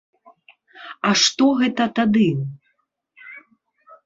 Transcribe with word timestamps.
А 1.09 1.11
што 1.23 1.45
гэта 1.59 1.83
тады? 2.01 2.27